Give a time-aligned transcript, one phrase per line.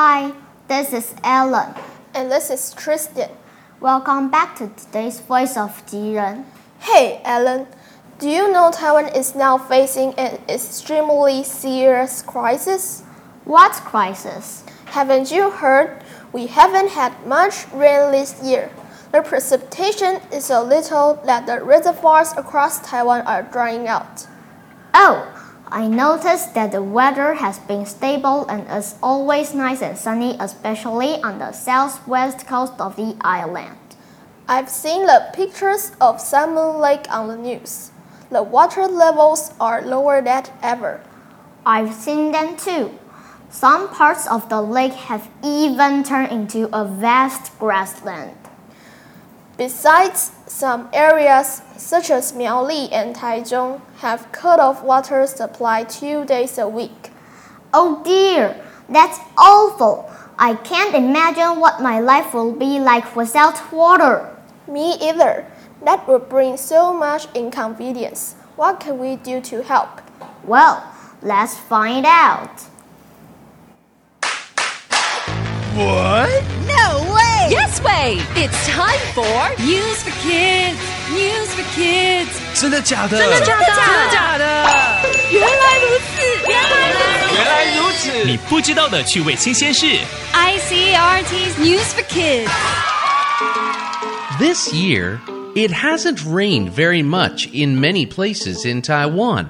[0.00, 0.30] Hi,
[0.68, 1.74] this is Ellen.
[2.14, 3.30] And this is Tristan.
[3.80, 6.44] Welcome back to today's Voice of Jiren.
[6.78, 7.66] Hey, Ellen.
[8.20, 13.02] Do you know Taiwan is now facing an extremely serious crisis?
[13.44, 14.62] What crisis?
[14.84, 16.00] Haven't you heard?
[16.32, 18.70] We haven't had much rain this year.
[19.10, 24.28] The precipitation is so little that the reservoirs across Taiwan are drying out.
[24.94, 25.26] Oh,
[25.70, 31.20] I noticed that the weather has been stable and is always nice and sunny, especially
[31.22, 33.76] on the southwest coast of the island.
[34.48, 37.90] I've seen the pictures of Sun Moon Lake on the news.
[38.30, 41.02] The water levels are lower than ever.
[41.66, 42.98] I've seen them too.
[43.50, 48.36] Some parts of the lake have even turned into a vast grassland.
[49.58, 56.58] Besides, some areas, such as Miaoli and Taichung, have cut off water supply two days
[56.58, 57.10] a week.
[57.74, 58.54] Oh dear,
[58.88, 60.08] that's awful.
[60.38, 64.30] I can't imagine what my life will be like without water.
[64.68, 65.44] Me either.
[65.84, 68.34] That would bring so much inconvenience.
[68.54, 70.00] What can we do to help?
[70.44, 70.86] Well,
[71.20, 72.62] let's find out.
[75.74, 76.77] What?
[77.47, 77.51] No way!
[77.51, 78.17] Yes way!
[78.35, 80.77] It's time for News for kids!
[81.11, 82.29] News for kids!
[82.59, 83.17] 真的假的？
[83.17, 83.65] 真的假的？
[83.65, 84.43] 真的假的？
[85.31, 86.21] 原来如此！
[86.47, 87.35] 原来如此！
[87.35, 88.25] 原来如此！
[88.25, 89.85] 你不知道的趣味新鲜事。
[90.33, 92.49] ICRT's News for Kids.
[94.39, 95.19] This year,
[95.55, 99.47] it hasn't rained very much in many places in Taiwan.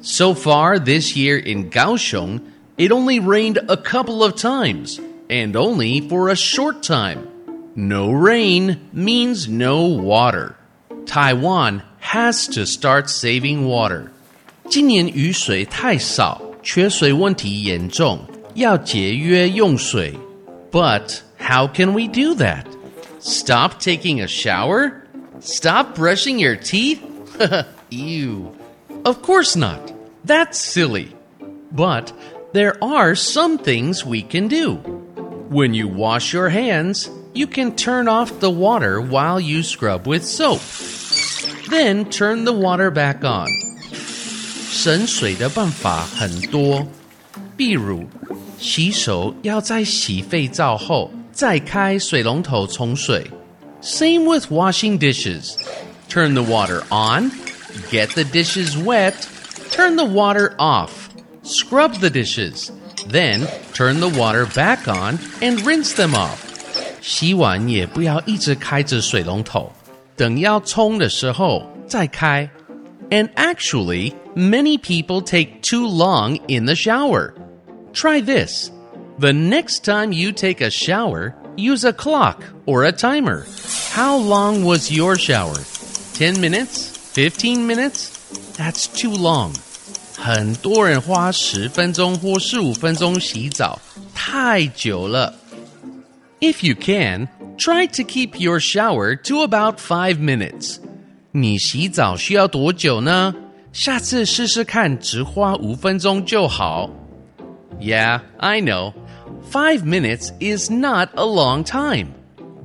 [0.00, 2.40] So far this year in Kaohsiung,
[2.76, 7.28] it only rained a couple of times, and only for a short time.
[7.78, 10.56] No rain means no water.
[11.06, 14.10] Taiwan has to start saving water.
[14.68, 18.20] 今年雨水太少，缺水问题严重，
[18.54, 20.14] 要节约用水。
[20.70, 22.64] But how can we do that?
[23.20, 25.02] Stop taking a shower?
[25.40, 27.00] Stop brushing your teeth?
[27.90, 28.52] Ew.
[29.04, 29.92] Of course not.
[30.24, 31.08] That's silly.
[31.74, 32.12] But
[32.52, 34.78] there are some things we can do.
[35.50, 40.24] When you wash your hands, you can turn off the water while you scrub with
[40.24, 40.60] soap.
[41.68, 43.48] Then turn the water back on.
[44.70, 46.86] 省水的办法很多，
[47.56, 48.04] 比如
[48.58, 53.30] 洗手要在洗肺皂后再开水龙头冲水。
[53.80, 55.56] Same with washing dishes.
[56.08, 57.30] Turn the water on,
[57.90, 59.14] get the dishes wet,
[59.70, 61.08] turn the water off,
[61.42, 62.70] scrub the dishes,
[63.08, 66.47] then turn the water back on and rinse them off.
[67.00, 69.70] 洗碗也不要一直开着水龙头，
[70.16, 72.48] 等要冲的时候再开。
[73.10, 77.34] And actually, many people take too long in the shower.
[77.92, 78.70] Try this.
[79.20, 83.44] The next time you take a shower, use a clock or a timer.
[83.92, 85.60] How long was your shower?
[86.14, 86.88] 10 minutes?
[87.12, 88.10] 15 minutes?
[88.56, 89.52] That's too long.
[90.16, 93.78] 很多人花十分钟或十五分钟洗澡，
[94.14, 95.34] 太久了。
[96.40, 100.78] If you can, try to keep your shower to about 5 minutes.
[101.32, 103.34] 你洗澡需要多久呢？
[103.72, 106.90] 下次试试看，只花五分钟就好。
[107.80, 108.92] Yeah, I know.
[109.50, 112.08] Five minutes is not a long time.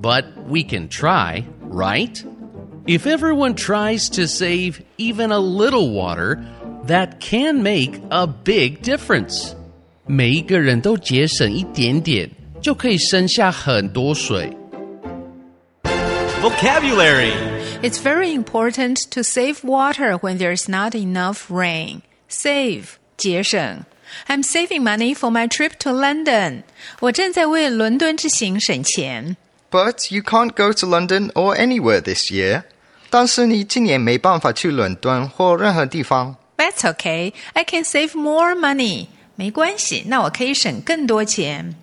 [0.01, 2.23] But we can try, right?
[2.85, 6.39] If everyone tries to save even a little water,
[6.87, 9.53] that can make a big difference.
[10.05, 12.29] 每一个人都节省一点点，
[12.63, 14.55] 就可以省下很多水。
[16.41, 17.33] Vocabulary.
[17.81, 22.01] It's very important to save water when there's not enough rain.
[22.29, 22.85] Save
[23.17, 23.83] 节省。
[24.27, 26.63] I'm saving money for my trip to London.
[26.99, 29.37] 我正在为伦敦之行省钱。
[29.69, 32.63] But you can't go to London or anywhere this year.
[33.09, 36.35] 但是你今年没办法去伦敦或任何地方。
[36.57, 37.33] That's okay.
[37.53, 39.07] I can save more money.
[39.35, 41.75] 没关系，那我可以省更多钱。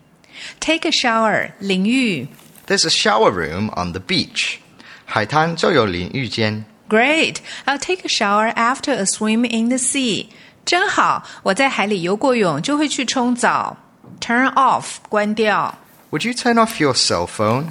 [0.60, 2.28] Take a shower 淋浴。
[2.66, 4.56] There's a shower room on the beach.
[5.04, 6.64] 海滩就有淋浴间。
[6.88, 7.36] Great!
[7.64, 10.26] I'll take a shower after a swim in the sea.
[10.64, 13.76] 真好，我在海里游过泳就会去冲澡。
[14.20, 15.78] Turn off 关掉。
[16.10, 17.66] Would you turn off your cell phone?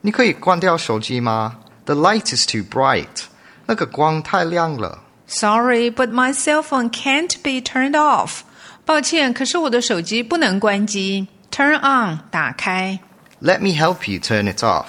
[0.00, 1.58] 你可以关掉手机吗？
[1.84, 3.24] The light is too bright.
[3.66, 5.00] 那个光太亮了。
[5.26, 8.40] Sorry, but my cell phone can't be turned off.
[8.84, 11.28] 抱歉，可是我的手机不能关机。
[11.54, 13.00] Turn on 打开。
[13.40, 14.86] Let me help you turn it off.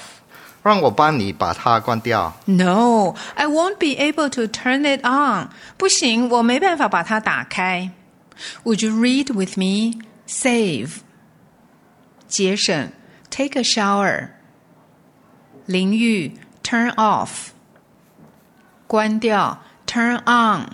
[0.64, 2.34] 让我帮你把它关掉。
[2.46, 5.50] No, I won't be able to turn it on.
[5.78, 7.92] 不行，我没办法把它打开。
[8.64, 10.00] Would you read with me?
[10.28, 10.98] Save.
[12.28, 12.92] 节省，
[13.30, 14.30] take a shower。
[15.66, 17.50] 淋浴，turn off。
[18.88, 20.70] 关掉，turn on。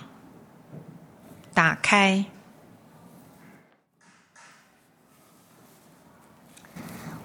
[1.54, 2.26] 打开。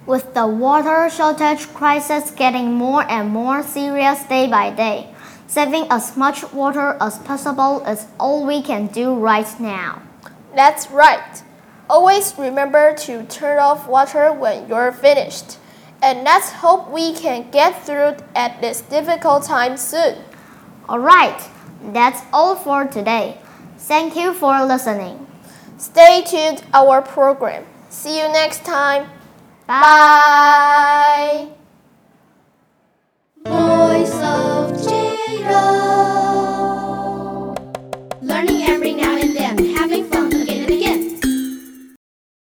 [0.09, 5.13] With the water shortage crisis getting more and more serious day by day,
[5.45, 10.01] saving as much water as possible is all we can do right now.
[10.55, 11.43] That's right.
[11.87, 15.59] Always remember to turn off water when you're finished.
[16.01, 20.15] And let's hope we can get through at this difficult time soon.
[20.89, 21.39] Alright,
[21.93, 23.37] that's all for today.
[23.77, 25.27] Thank you for listening.
[25.77, 27.63] Stay tuned our program.
[27.89, 29.07] See you next time.
[29.69, 31.58] 拜。